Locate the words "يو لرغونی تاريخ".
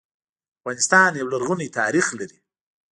1.19-2.07